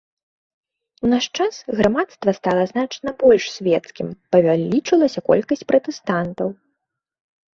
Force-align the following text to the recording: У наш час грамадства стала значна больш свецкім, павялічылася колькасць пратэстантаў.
У 1.07 1.09
наш 1.13 1.25
час 1.39 1.55
грамадства 1.81 2.29
стала 2.39 2.63
значна 2.71 3.09
больш 3.21 3.43
свецкім, 3.57 4.07
павялічылася 4.35 5.19
колькасць 5.29 5.65
пратэстантаў. 5.73 6.47